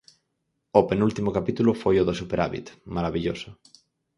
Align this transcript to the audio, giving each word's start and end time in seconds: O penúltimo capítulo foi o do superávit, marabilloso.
O 0.79 0.81
penúltimo 0.89 1.35
capítulo 1.37 1.71
foi 1.81 1.95
o 1.97 2.05
do 2.07 2.17
superávit, 2.21 2.65
marabilloso. 2.95 3.49